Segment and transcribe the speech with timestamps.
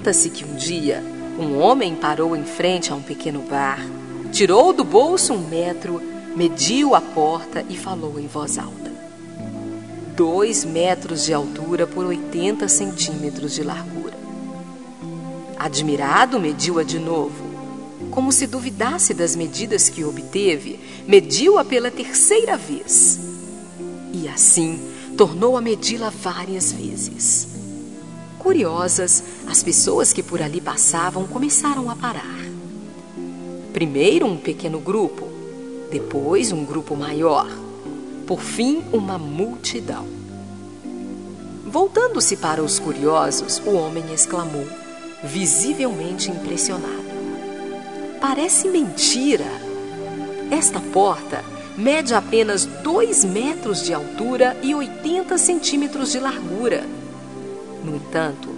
[0.00, 1.04] Conta-se que um dia
[1.38, 3.78] um homem parou em frente a um pequeno bar,
[4.32, 6.00] tirou do bolso um metro,
[6.34, 8.90] mediu a porta e falou em voz alta:
[10.16, 14.14] Dois metros de altura por 80 centímetros de largura.
[15.58, 17.44] Admirado, mediu-a de novo.
[18.10, 23.20] Como se duvidasse das medidas que obteve, mediu-a pela terceira vez.
[24.14, 24.80] E assim
[25.14, 27.59] tornou a medi-la várias vezes.
[28.40, 32.40] Curiosas, as pessoas que por ali passavam começaram a parar.
[33.70, 35.28] Primeiro um pequeno grupo,
[35.90, 37.46] depois um grupo maior,
[38.26, 40.06] por fim uma multidão.
[41.66, 44.66] Voltando-se para os curiosos, o homem exclamou,
[45.22, 47.10] visivelmente impressionado:
[48.22, 49.46] Parece mentira!
[50.50, 51.44] Esta porta
[51.76, 56.99] mede apenas 2 metros de altura e 80 centímetros de largura.
[58.10, 58.48] Entanto,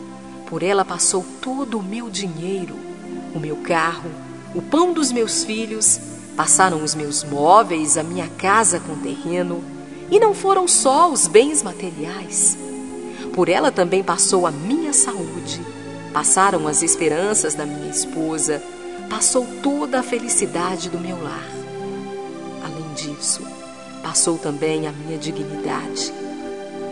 [0.46, 2.74] por ela passou todo o meu dinheiro,
[3.34, 4.10] o meu carro,
[4.54, 6.00] o pão dos meus filhos,
[6.34, 9.62] passaram os meus móveis, a minha casa com terreno,
[10.10, 12.56] e não foram só os bens materiais.
[13.34, 15.60] Por ela também passou a minha saúde,
[16.14, 18.62] passaram as esperanças da minha esposa,
[19.10, 21.46] passou toda a felicidade do meu lar.
[22.64, 23.42] Além disso,
[24.02, 26.10] passou também a minha dignidade,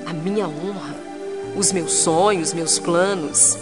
[0.05, 1.10] a minha honra,
[1.57, 3.59] os meus sonhos, meus planos.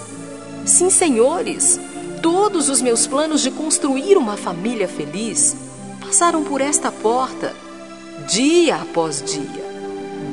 [0.65, 1.81] Sim, senhores,
[2.23, 5.57] todos os meus planos de construir uma família feliz
[6.01, 7.55] passaram por esta porta,
[8.29, 9.65] dia após dia,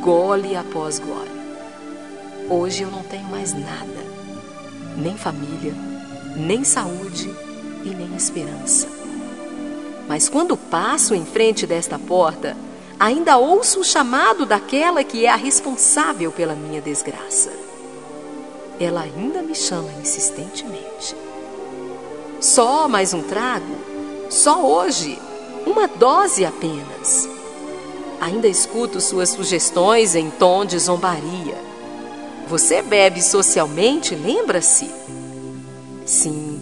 [0.02, 1.36] gole após gole.
[2.50, 4.06] Hoje eu não tenho mais nada,
[4.98, 5.74] nem família,
[6.36, 7.34] nem saúde
[7.84, 8.88] e nem esperança.
[10.08, 12.56] Mas quando passo em frente desta porta,
[13.00, 17.52] ainda ouço o chamado daquela que é a responsável pela minha desgraça.
[18.80, 21.16] Ela ainda me chama insistentemente.
[22.42, 23.76] Só mais um trago?
[24.30, 25.18] Só hoje?
[25.66, 27.28] Uma dose apenas.
[28.20, 31.58] Ainda escuto suas sugestões em tom de zombaria.
[32.48, 34.90] Você bebe socialmente, lembra-se?
[36.06, 36.62] Sim,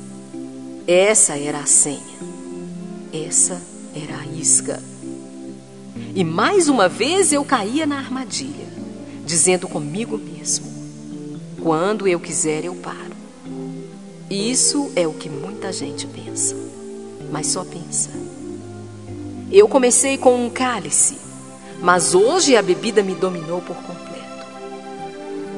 [0.88, 2.00] essa era a senha.
[3.14, 3.62] Essa
[3.94, 4.93] era a isca.
[6.16, 8.68] E mais uma vez eu caía na armadilha,
[9.26, 10.66] dizendo comigo mesmo:
[11.60, 13.14] quando eu quiser, eu paro.
[14.30, 16.56] Isso é o que muita gente pensa,
[17.32, 18.12] mas só pensa.
[19.52, 21.18] Eu comecei com um cálice,
[21.82, 24.46] mas hoje a bebida me dominou por completo.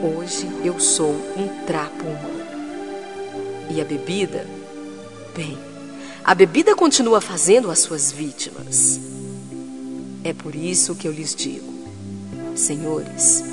[0.01, 2.45] Hoje eu sou um trapo humano.
[3.69, 4.47] E a bebida?
[5.35, 5.57] Bem,
[6.23, 9.01] a bebida continua fazendo as suas vítimas.
[10.25, 11.71] É por isso que eu lhes digo,
[12.55, 13.43] senhores,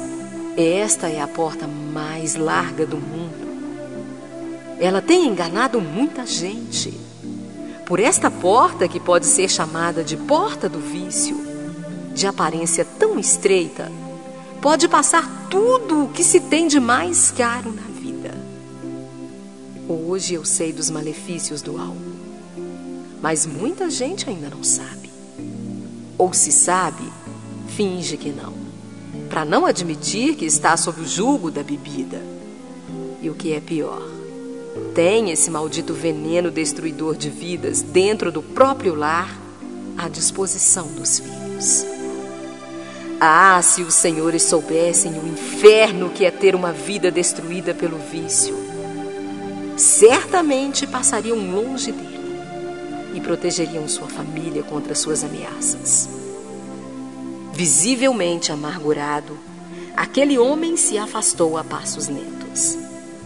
[0.57, 3.47] esta é a porta mais larga do mundo.
[4.81, 6.99] Ela tem enganado muita gente.
[7.85, 11.37] Por esta porta, que pode ser chamada de porta do vício,
[12.15, 13.93] de aparência tão estreita,
[14.63, 18.35] pode passar tudo o que se tem de mais caro na vida.
[19.87, 22.17] Hoje eu sei dos malefícios do álcool,
[23.21, 25.02] mas muita gente ainda não sabe.
[26.19, 27.05] Ou se sabe,
[27.69, 28.55] finge que não,
[29.29, 32.21] para não admitir que está sob o julgo da bebida.
[33.21, 34.03] E o que é pior,
[34.95, 39.35] tem esse maldito veneno destruidor de vidas dentro do próprio lar
[39.97, 41.87] à disposição dos filhos.
[43.21, 48.57] Ah, se os senhores soubessem o inferno que é ter uma vida destruída pelo vício,
[49.77, 52.12] certamente passariam longe dele
[53.15, 56.09] e protegeriam sua família contra suas ameaças.
[57.53, 59.39] Visivelmente amargurado,
[59.97, 62.79] aquele homem se afastou a passos lentos,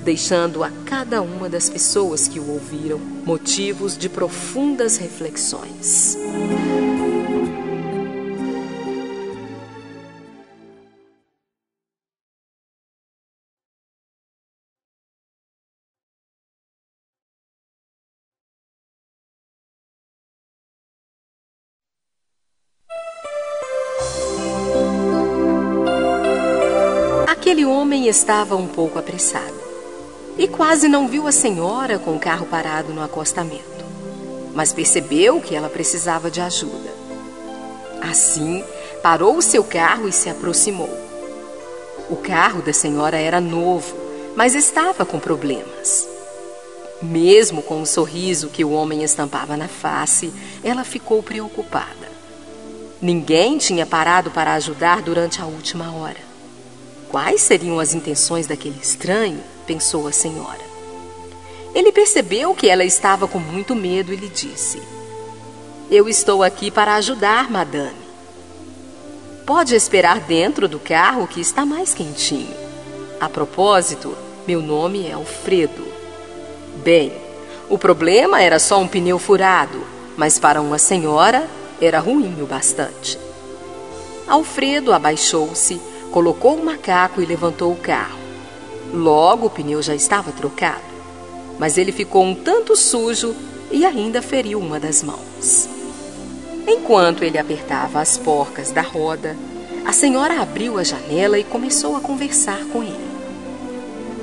[0.04, 6.16] deixando a cada uma das pessoas que o ouviram motivos de profundas reflexões.
[27.46, 29.54] Aquele homem estava um pouco apressado
[30.36, 33.84] e quase não viu a senhora com o carro parado no acostamento,
[34.52, 36.92] mas percebeu que ela precisava de ajuda.
[38.00, 38.64] Assim,
[39.00, 40.90] parou o seu carro e se aproximou.
[42.10, 43.94] O carro da senhora era novo,
[44.34, 46.08] mas estava com problemas.
[47.00, 50.32] Mesmo com o sorriso que o homem estampava na face,
[50.64, 52.10] ela ficou preocupada.
[53.00, 56.35] Ninguém tinha parado para ajudar durante a última hora.
[57.16, 59.40] Quais seriam as intenções daquele estranho?
[59.66, 60.60] pensou a senhora.
[61.74, 64.82] Ele percebeu que ela estava com muito medo e lhe disse:
[65.90, 67.96] Eu estou aqui para ajudar, madame.
[69.46, 72.54] Pode esperar dentro do carro que está mais quentinho.
[73.18, 74.14] A propósito,
[74.46, 75.86] meu nome é Alfredo.
[76.84, 77.14] Bem,
[77.70, 79.82] o problema era só um pneu furado,
[80.18, 81.48] mas para uma senhora
[81.80, 83.18] era ruim o bastante.
[84.28, 85.80] Alfredo abaixou-se,
[86.16, 88.18] colocou o macaco e levantou o carro.
[88.90, 90.80] Logo o pneu já estava trocado,
[91.58, 93.36] mas ele ficou um tanto sujo
[93.70, 95.68] e ainda feriu uma das mãos.
[96.66, 99.36] Enquanto ele apertava as porcas da roda,
[99.84, 103.10] a senhora abriu a janela e começou a conversar com ele.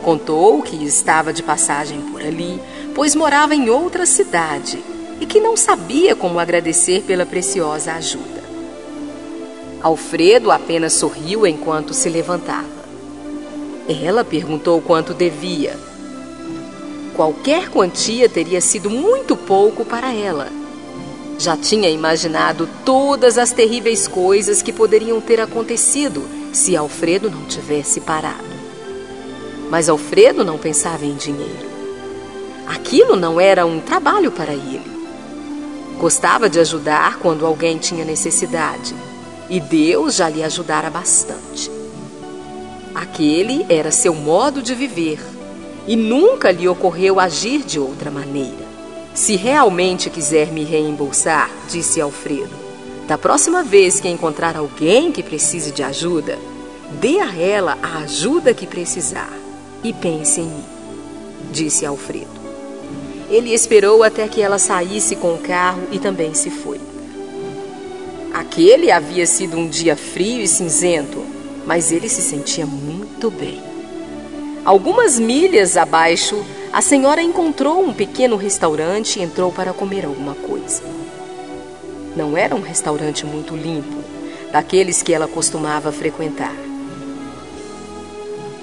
[0.02, 2.60] Contou que estava de passagem por ali,
[2.96, 4.84] pois morava em outra cidade
[5.22, 8.33] e que não sabia como agradecer pela preciosa ajuda.
[9.84, 12.84] Alfredo apenas sorriu enquanto se levantava.
[14.02, 15.78] Ela perguntou quanto devia.
[17.14, 20.48] Qualquer quantia teria sido muito pouco para ela.
[21.38, 28.00] Já tinha imaginado todas as terríveis coisas que poderiam ter acontecido se Alfredo não tivesse
[28.00, 28.54] parado.
[29.70, 31.74] Mas Alfredo não pensava em dinheiro.
[32.66, 34.94] Aquilo não era um trabalho para ele.
[36.00, 38.96] Gostava de ajudar quando alguém tinha necessidade,
[39.50, 41.70] e Deus já lhe ajudara bastante.
[42.94, 45.20] Aquele era seu modo de viver
[45.88, 48.64] e nunca lhe ocorreu agir de outra maneira.
[49.14, 52.64] Se realmente quiser me reembolsar, disse Alfredo,
[53.08, 56.40] da próxima vez que encontrar alguém que precise de ajuda,
[57.00, 59.32] dê a ela a ajuda que precisar
[59.84, 60.64] e pense em mim,
[61.52, 62.44] disse Alfredo.
[63.30, 66.80] Ele esperou até que ela saísse com o carro e também se foi.
[68.54, 71.26] Aquele havia sido um dia frio e cinzento,
[71.66, 73.60] mas ele se sentia muito bem.
[74.64, 76.40] Algumas milhas abaixo,
[76.72, 80.84] a senhora encontrou um pequeno restaurante e entrou para comer alguma coisa.
[82.16, 83.98] Não era um restaurante muito limpo,
[84.52, 86.54] daqueles que ela costumava frequentar.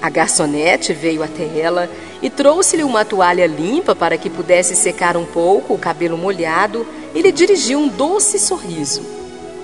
[0.01, 1.89] A garçonete veio até ela
[2.21, 7.21] e trouxe-lhe uma toalha limpa para que pudesse secar um pouco o cabelo molhado e
[7.21, 9.20] lhe dirigiu um doce sorriso.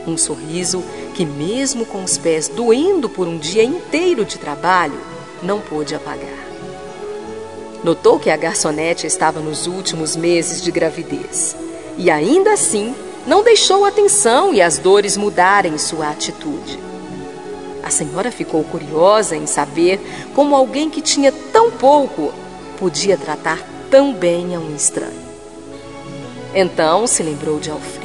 [0.07, 0.81] Um sorriso
[1.13, 4.99] que, mesmo com os pés doendo por um dia inteiro de trabalho,
[5.43, 6.47] não pôde apagar.
[7.83, 11.55] Notou que a garçonete estava nos últimos meses de gravidez
[11.97, 12.95] e, ainda assim,
[13.27, 16.79] não deixou a tensão e as dores mudarem sua atitude.
[17.83, 19.99] A senhora ficou curiosa em saber
[20.33, 22.33] como alguém que tinha tão pouco
[22.79, 23.59] podia tratar
[23.89, 25.27] tão bem a um estranho.
[26.53, 27.96] Então se lembrou de Alfredo.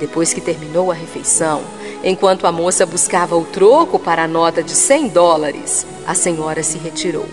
[0.00, 1.62] Depois que terminou a refeição,
[2.02, 6.78] Enquanto a moça buscava o troco para a nota de 100 dólares, a senhora se
[6.78, 7.26] retirou.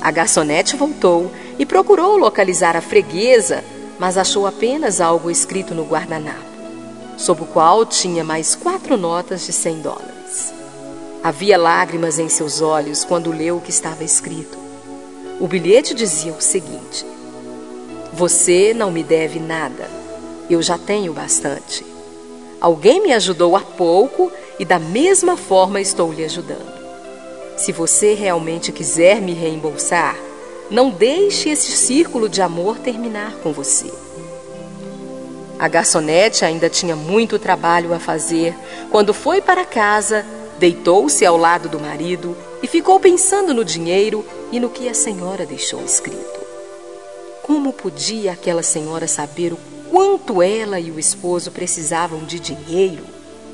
[0.00, 3.62] A garçonete voltou e procurou localizar a freguesa,
[3.96, 6.44] mas achou apenas algo escrito no guardanapo,
[7.16, 10.52] sob o qual tinha mais quatro notas de 100 dólares.
[11.22, 14.58] Havia lágrimas em seus olhos quando leu o que estava escrito.
[15.38, 17.06] O bilhete dizia o seguinte:
[18.12, 19.88] Você não me deve nada,
[20.54, 21.84] eu já tenho bastante.
[22.60, 26.74] Alguém me ajudou há pouco e da mesma forma estou lhe ajudando.
[27.56, 30.16] Se você realmente quiser me reembolsar,
[30.70, 33.90] não deixe esse círculo de amor terminar com você.
[35.58, 38.54] A garçonete ainda tinha muito trabalho a fazer
[38.90, 40.24] quando foi para casa,
[40.58, 45.46] deitou-se ao lado do marido e ficou pensando no dinheiro e no que a senhora
[45.46, 46.40] deixou escrito.
[47.42, 49.58] Como podia aquela senhora saber o
[49.96, 53.02] quanto ela e o esposo precisavam de dinheiro.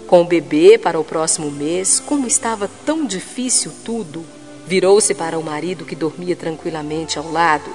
[0.09, 4.25] Com o bebê para o próximo mês, como estava tão difícil tudo,
[4.67, 7.71] virou-se para o marido que dormia tranquilamente ao lado,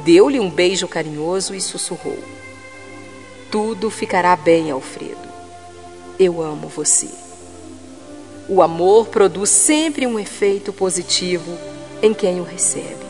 [0.00, 2.18] deu-lhe um beijo carinhoso e sussurrou:
[3.50, 5.16] Tudo ficará bem, Alfredo.
[6.18, 7.08] Eu amo você.
[8.50, 11.56] O amor produz sempre um efeito positivo
[12.02, 13.06] em quem o recebe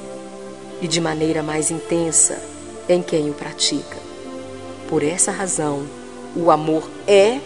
[0.81, 2.41] e de maneira mais intensa
[2.89, 4.10] em quem o pratica.
[4.91, 5.87] Por essa razão,
[6.35, 7.39] o amor é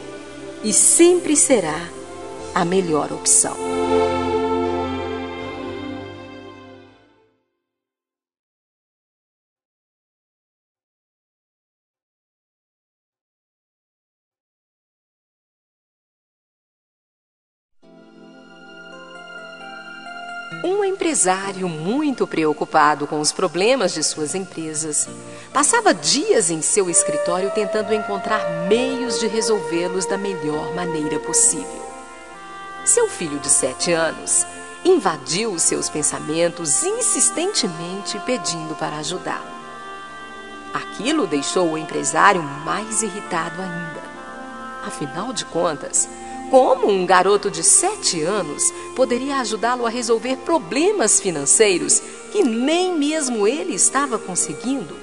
[0.65, 1.89] e sempre será
[2.55, 3.55] a melhor opção.
[21.15, 25.09] Empresário muito preocupado com os problemas de suas empresas
[25.53, 31.87] passava dias em seu escritório tentando encontrar meios de resolvê-los da melhor maneira possível.
[32.85, 34.45] Seu filho de sete anos
[34.85, 39.55] invadiu os seus pensamentos insistentemente pedindo para ajudá-lo.
[40.75, 44.03] Aquilo deixou o empresário mais irritado ainda.
[44.85, 46.09] Afinal de contas,
[46.51, 48.63] como um garoto de sete anos
[48.95, 52.01] poderia ajudá-lo a resolver problemas financeiros
[52.33, 54.97] que nem mesmo ele estava conseguindo?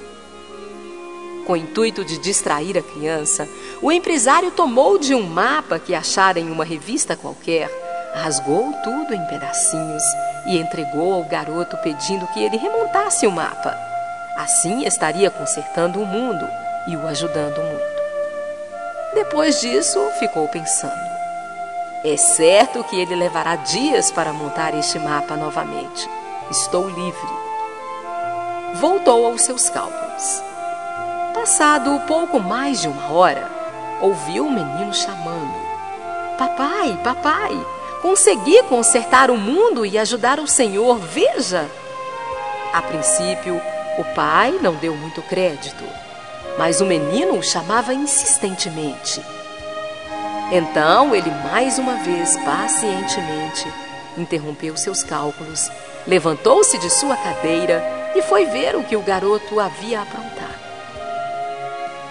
[1.46, 3.48] Com o intuito de distrair a criança,
[3.80, 7.68] o empresário tomou de um mapa que achara em uma revista qualquer,
[8.14, 10.02] rasgou tudo em pedacinhos
[10.46, 13.76] e entregou ao garoto pedindo que ele remontasse o mapa.
[14.36, 16.46] Assim estaria consertando o mundo
[16.88, 17.92] e o ajudando muito.
[19.14, 21.11] Depois disso, ficou pensando.
[22.04, 26.10] É certo que ele levará dias para montar este mapa novamente.
[26.50, 27.30] Estou livre.
[28.74, 30.42] Voltou aos seus cálculos.
[31.32, 33.48] Passado pouco mais de uma hora,
[34.00, 35.54] ouviu o menino chamando:
[36.36, 37.52] Papai, papai,
[38.00, 41.70] consegui consertar o mundo e ajudar o Senhor, veja!
[42.72, 43.62] A princípio,
[43.96, 45.84] o pai não deu muito crédito,
[46.58, 49.22] mas o menino o chamava insistentemente.
[50.54, 53.66] Então ele mais uma vez, pacientemente,
[54.18, 55.70] interrompeu seus cálculos,
[56.06, 57.82] levantou-se de sua cadeira
[58.14, 60.60] e foi ver o que o garoto havia aprontado.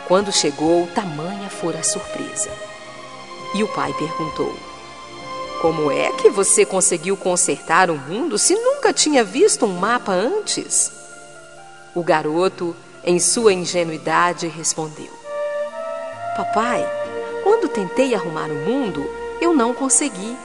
[0.07, 2.49] Quando chegou, tamanha fora a surpresa.
[3.53, 4.55] E o pai perguntou:
[5.61, 10.91] Como é que você conseguiu consertar o mundo se nunca tinha visto um mapa antes?
[11.93, 15.13] O garoto, em sua ingenuidade, respondeu:
[16.35, 17.00] Papai,
[17.43, 20.37] quando tentei arrumar o mundo, eu não consegui.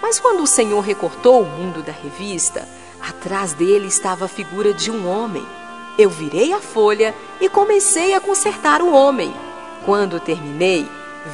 [0.00, 2.68] Mas quando o Senhor recortou o mundo da revista,
[3.00, 5.46] atrás dele estava a figura de um homem.
[5.98, 9.32] Eu virei a folha e comecei a consertar o homem.
[9.84, 10.88] Quando terminei,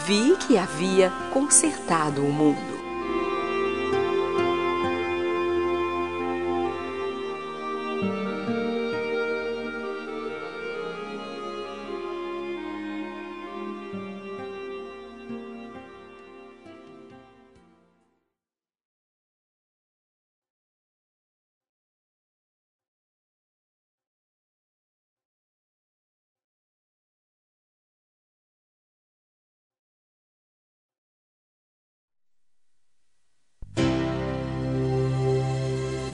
[0.07, 2.70] vi que havia consertado o mundo.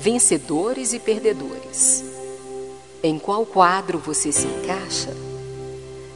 [0.06, 2.04] Vencedores e perdedores.
[3.02, 5.12] Em qual quadro você se encaixa?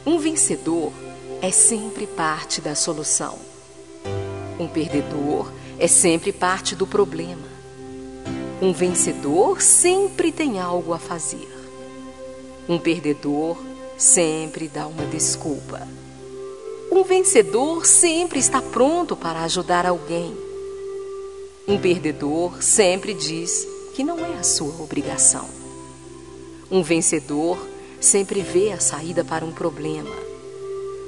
[0.05, 0.93] Um vencedor
[1.41, 3.37] é sempre parte da solução.
[4.57, 7.45] Um perdedor é sempre parte do problema.
[8.61, 11.49] Um vencedor sempre tem algo a fazer.
[12.69, 13.57] Um perdedor
[13.97, 15.85] sempre dá uma desculpa.
[16.89, 20.33] Um vencedor sempre está pronto para ajudar alguém.
[21.67, 25.47] Um perdedor sempre diz que não é a sua obrigação.
[26.69, 27.57] Um vencedor
[27.99, 30.15] sempre vê a saída para um problema.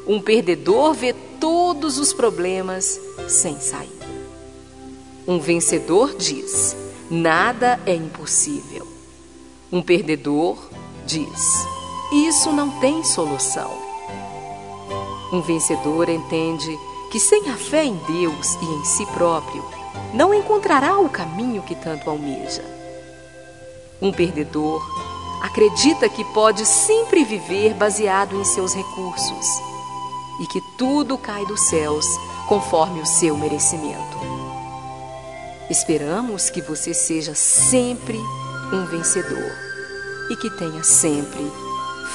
[0.06, 4.06] Um perdedor vê todos os problemas sem saída.
[5.26, 6.76] Um vencedor diz:
[7.10, 8.86] nada é impossível.
[9.72, 10.58] Um perdedor
[11.06, 11.66] diz:
[12.12, 13.72] isso não tem solução.
[15.32, 16.78] Um vencedor entende
[17.12, 19.64] que sem a fé em Deus e em si próprio,
[20.14, 22.64] não encontrará o caminho que tanto almeja.
[24.02, 24.82] Um perdedor
[25.42, 29.46] acredita que pode sempre viver baseado em seus recursos
[30.40, 32.06] e que tudo cai dos céus
[32.48, 34.18] conforme o seu merecimento.
[35.70, 38.18] Esperamos que você seja sempre
[38.72, 39.52] um vencedor
[40.30, 41.52] e que tenha sempre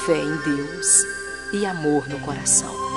[0.06, 1.04] fé em Deus
[1.52, 2.87] e amor no coração.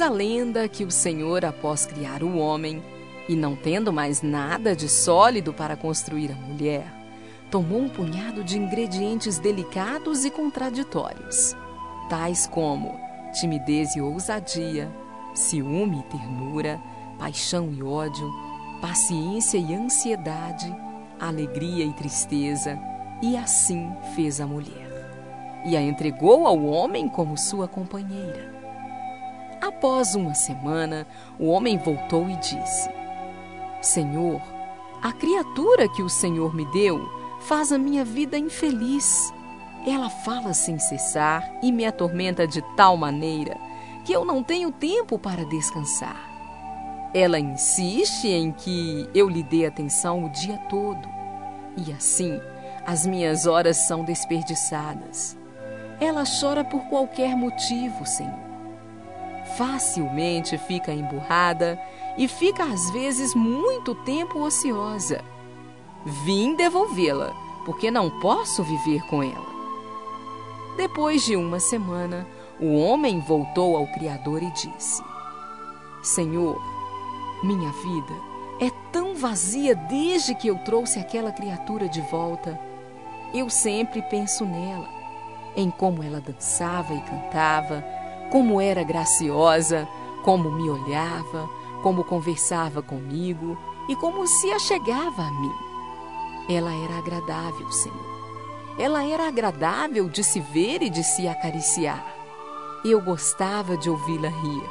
[0.00, 2.82] A lenda que o Senhor, após criar o homem,
[3.28, 6.90] e não tendo mais nada de sólido para construir a mulher,
[7.50, 11.54] tomou um punhado de ingredientes delicados e contraditórios,
[12.08, 12.98] tais como
[13.38, 14.90] timidez e ousadia,
[15.34, 16.80] ciúme e ternura,
[17.18, 18.26] paixão e ódio,
[18.80, 20.74] paciência e ansiedade,
[21.20, 22.78] alegria e tristeza,
[23.22, 25.60] e assim fez a mulher.
[25.66, 28.59] E a entregou ao homem como sua companheira.
[29.60, 31.06] Após uma semana,
[31.38, 32.90] o homem voltou e disse:
[33.82, 34.40] Senhor,
[35.02, 37.00] a criatura que o Senhor me deu
[37.40, 39.32] faz a minha vida infeliz.
[39.86, 43.56] Ela fala sem cessar e me atormenta de tal maneira
[44.04, 46.28] que eu não tenho tempo para descansar.
[47.12, 51.08] Ela insiste em que eu lhe dê atenção o dia todo,
[51.76, 52.40] e assim
[52.86, 55.36] as minhas horas são desperdiçadas.
[56.00, 58.49] Ela chora por qualquer motivo, Senhor.
[59.56, 61.80] Facilmente fica emburrada
[62.16, 65.22] e fica às vezes muito tempo ociosa.
[66.24, 69.50] Vim devolvê-la, porque não posso viver com ela.
[70.76, 72.26] Depois de uma semana,
[72.60, 75.02] o homem voltou ao Criador e disse:
[76.02, 76.60] Senhor,
[77.42, 78.14] minha vida
[78.60, 82.58] é tão vazia desde que eu trouxe aquela criatura de volta.
[83.32, 84.88] Eu sempre penso nela,
[85.56, 87.84] em como ela dançava e cantava,
[88.30, 89.88] como era graciosa,
[90.22, 91.48] como me olhava,
[91.82, 93.56] como conversava comigo
[93.88, 95.52] e como se achegava a mim.
[96.48, 98.10] Ela era agradável, Senhor.
[98.78, 102.04] Ela era agradável de se ver e de se acariciar.
[102.84, 104.62] Eu gostava de ouvi-la rir.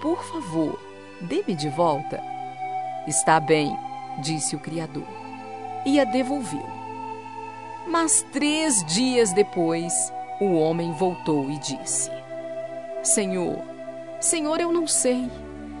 [0.00, 0.78] Por favor,
[1.20, 2.22] dê-me de volta.
[3.06, 3.76] Está bem,
[4.18, 5.06] disse o Criador,
[5.86, 6.66] e a devolveu.
[7.86, 9.92] Mas três dias depois,
[10.40, 12.10] o homem voltou e disse:
[13.02, 13.62] Senhor,
[14.20, 15.30] Senhor, eu não sei,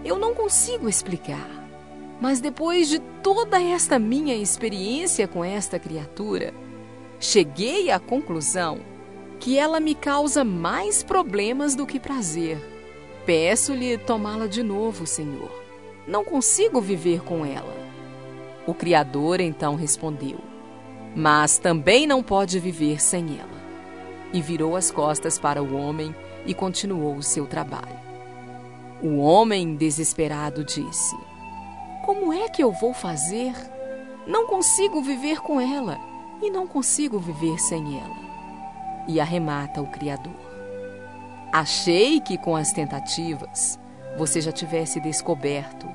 [0.02, 1.48] eu não consigo explicar.
[2.18, 6.54] Mas depois de toda esta minha experiência com esta criatura,
[7.18, 8.80] cheguei à conclusão
[9.38, 12.58] que ela me causa mais problemas do que prazer.
[13.26, 15.50] Peço-lhe tomá-la de novo, Senhor.
[16.06, 17.76] Não consigo viver com ela.
[18.66, 20.38] O Criador então respondeu:
[21.14, 23.60] Mas também não pode viver sem ela.
[24.32, 26.14] E virou as costas para o homem
[26.46, 27.98] e continuou o seu trabalho.
[29.02, 31.16] O homem, desesperado, disse:
[32.04, 33.54] Como é que eu vou fazer?
[34.26, 35.98] Não consigo viver com ela
[36.42, 38.30] e não consigo viver sem ela.
[39.08, 40.32] E arremata o Criador.
[41.52, 43.78] Achei que com as tentativas
[44.16, 45.88] você já tivesse descoberto.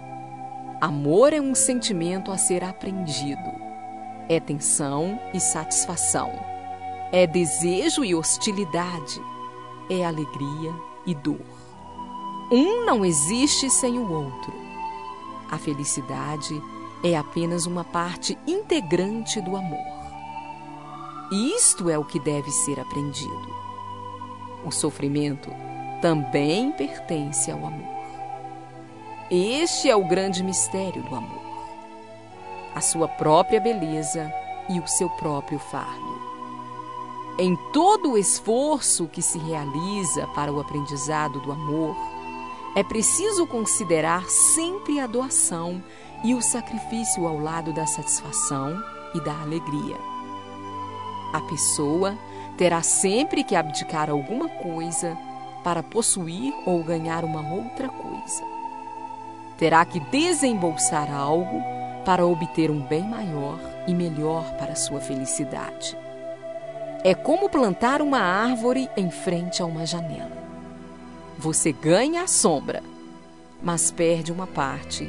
[0.81, 3.53] Amor é um sentimento a ser aprendido.
[4.27, 6.31] É tensão e satisfação.
[7.11, 9.21] É desejo e hostilidade
[9.89, 10.73] é alegria
[11.05, 11.39] e dor.
[12.51, 14.53] Um não existe sem o outro.
[15.49, 16.61] A felicidade
[17.03, 19.95] é apenas uma parte integrante do amor.
[21.31, 23.55] Isto é o que deve ser aprendido.
[24.63, 25.49] O sofrimento
[26.01, 27.95] também pertence ao amor.
[29.29, 31.45] Este é o grande mistério do amor.
[32.75, 34.31] A sua própria beleza
[34.69, 36.14] e o seu próprio fardo.
[37.37, 41.93] Em todo o esforço que se realiza para o aprendizado do amor,
[42.73, 45.83] é preciso considerar sempre a doação
[46.23, 48.81] e o sacrifício ao lado da satisfação
[49.13, 49.97] e da alegria.
[51.33, 52.17] A pessoa
[52.57, 55.17] terá sempre que abdicar alguma coisa
[55.61, 58.43] para possuir ou ganhar uma outra coisa.
[59.57, 61.61] Terá que desembolsar algo
[62.05, 66.04] para obter um bem maior e melhor para sua felicidade.
[67.05, 70.43] É como plantar uma árvore em frente a uma janela.
[71.37, 72.81] Você ganha a sombra,
[73.61, 75.07] mas perde uma parte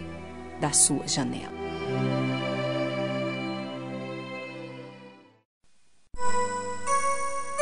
[0.61, 1.57] da sua janela.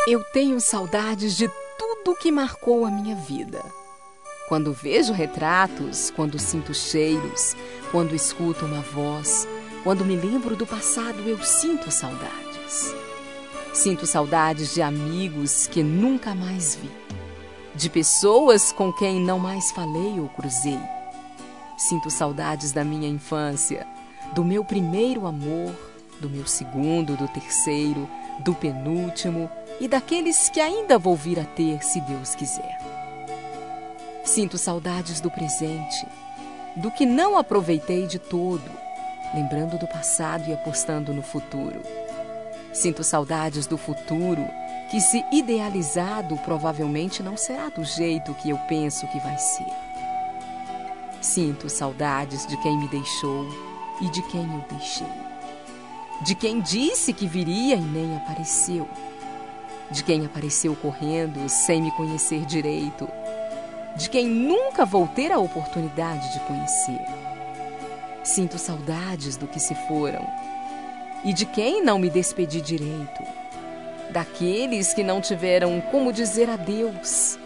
[0.04, 3.64] Eu tenho saudades de tudo que marcou a minha vida.
[4.48, 7.54] Quando vejo retratos, quando sinto cheiros,
[7.92, 9.46] quando escuto uma voz,
[9.84, 13.03] quando me lembro do passado, eu sinto saudades.
[13.74, 16.88] Sinto saudades de amigos que nunca mais vi,
[17.74, 20.78] de pessoas com quem não mais falei ou cruzei.
[21.76, 23.84] Sinto saudades da minha infância,
[24.32, 25.74] do meu primeiro amor,
[26.20, 28.08] do meu segundo, do terceiro,
[28.38, 32.78] do penúltimo e daqueles que ainda vou vir a ter, se Deus quiser.
[34.24, 36.06] Sinto saudades do presente,
[36.76, 38.70] do que não aproveitei de todo,
[39.34, 41.82] lembrando do passado e apostando no futuro.
[42.74, 44.44] Sinto saudades do futuro,
[44.90, 49.72] que, se idealizado, provavelmente não será do jeito que eu penso que vai ser.
[51.20, 53.46] Sinto saudades de quem me deixou
[54.00, 55.06] e de quem eu deixei.
[56.22, 58.88] De quem disse que viria e nem apareceu.
[59.88, 63.08] De quem apareceu correndo sem me conhecer direito.
[63.96, 67.04] De quem nunca vou ter a oportunidade de conhecer.
[68.24, 70.26] Sinto saudades do que se foram
[71.24, 73.22] e de quem não me despedi direito?
[74.10, 77.38] Daqueles que não tiveram como dizer adeus.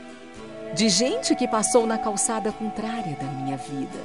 [0.74, 3.98] De gente que passou na calçada contrária da minha vida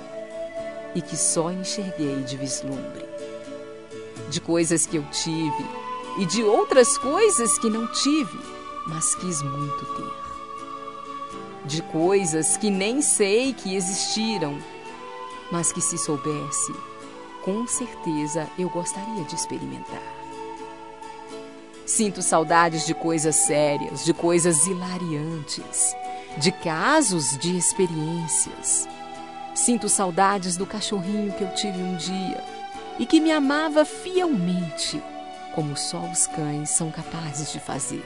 [0.96, 3.06] e que só enxerguei de vislumbre.
[4.30, 5.66] De coisas que eu tive
[6.20, 8.40] e de outras coisas que não tive,
[8.88, 10.24] mas quis muito ter.
[11.66, 14.58] De coisas que nem sei que existiram,
[15.52, 16.74] mas que se soubesse,
[17.44, 20.02] com certeza eu gostaria de experimentar.
[21.86, 25.94] Sinto saudades de coisas sérias, de coisas hilariantes,
[26.38, 28.88] de casos, de experiências.
[29.54, 32.44] Sinto saudades do cachorrinho que eu tive um dia
[32.98, 35.04] e que me amava fielmente,
[35.54, 38.04] como só os cães são capazes de fazer.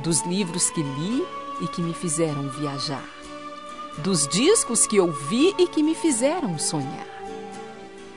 [0.00, 1.24] Dos livros que li
[1.62, 3.08] e que me fizeram viajar.
[3.98, 7.13] Dos discos que ouvi e que me fizeram sonhar.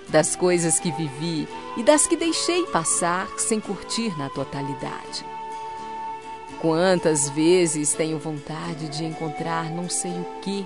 [0.10, 5.26] Das coisas que vivi e das que deixei passar sem curtir na totalidade.
[6.62, 10.66] Quantas vezes tenho vontade de encontrar não sei o que,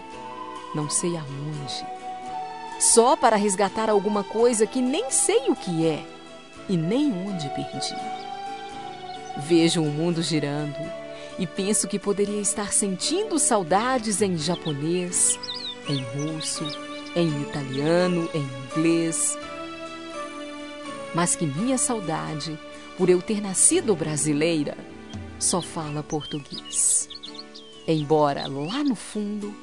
[0.74, 1.86] não sei aonde,
[2.80, 6.06] só para resgatar alguma coisa que nem sei o que é
[6.70, 7.96] e nem onde perdi.
[9.38, 10.80] Vejo o mundo girando
[11.38, 15.38] e penso que poderia estar sentindo saudades em japonês,
[15.90, 16.66] em russo,
[17.16, 19.38] em italiano, em inglês.
[21.14, 22.58] Mas que minha saudade,
[22.98, 24.78] por eu ter nascido brasileira,
[25.40, 27.10] só fala português.
[27.88, 29.54] Embora lá no fundo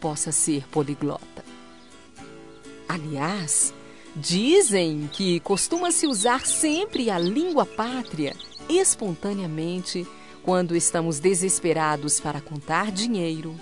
[0.00, 1.44] possa ser poliglota.
[2.88, 3.72] Aliás,
[4.14, 8.36] dizem que costuma-se usar sempre a língua pátria
[8.68, 10.06] espontaneamente
[10.42, 13.54] quando estamos desesperados para contar dinheiro,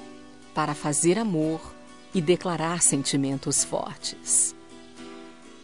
[0.55, 1.80] para fazer amor
[2.15, 4.55] e declarar sentimentos fortes.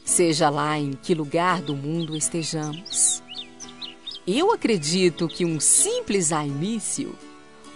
[0.05, 3.23] Seja lá em que lugar do mundo estejamos.
[4.27, 7.17] Eu acredito que um simples início,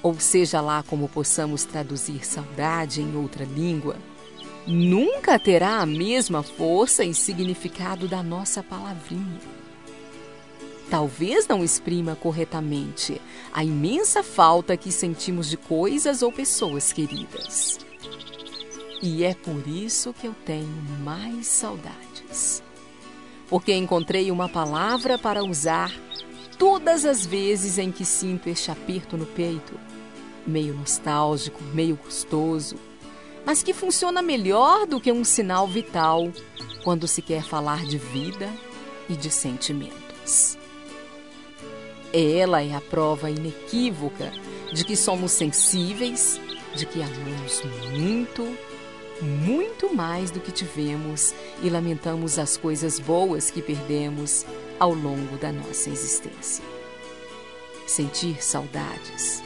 [0.03, 3.97] ou seja lá como possamos traduzir saudade em outra língua,
[4.67, 9.41] nunca terá a mesma força e significado da nossa palavrinha.
[10.91, 13.21] Talvez não exprima corretamente
[13.53, 17.79] a imensa falta que sentimos de coisas ou pessoas queridas.
[19.03, 22.63] E é por isso que eu tenho mais saudades.
[23.49, 25.93] Porque encontrei uma palavra para usar
[26.59, 29.81] todas as vezes em que sinto este aperto no peito,
[30.47, 32.77] meio nostálgico, meio gostoso,
[33.47, 36.31] mas que funciona melhor do que um sinal vital
[36.85, 38.53] quando se quer falar de vida
[39.09, 40.59] e de sentimentos.
[42.13, 44.31] Ela é a prova inequívoca
[44.73, 46.39] de que somos sensíveis,
[46.75, 48.47] de que amamos muito,
[49.23, 54.47] muito mais do que tivemos e lamentamos as coisas boas que perdemos
[54.79, 56.65] ao longo da nossa existência.
[57.87, 59.43] Sentir saudades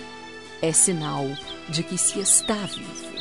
[0.60, 1.24] é sinal
[1.68, 3.13] de que se está vivo.